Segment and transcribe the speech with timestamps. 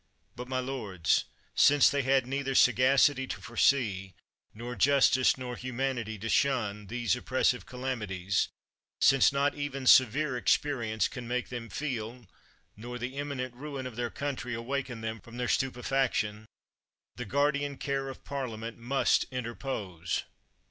[0.35, 4.15] But, my lords, since they had neither sagacity to foresee,
[4.51, 8.47] nor justice nor humanity to shun these oppressive calamities—
[8.99, 12.25] since not even severe experience can make them feel,
[12.75, 16.47] nor the imminent ruin of their country awaken them from their stupefaction,
[17.15, 20.23] the guardian care of Parliament must interpose.